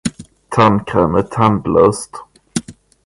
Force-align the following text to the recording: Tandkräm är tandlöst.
Tandkräm 0.49 1.15
är 1.15 1.21
tandlöst. 1.21 2.15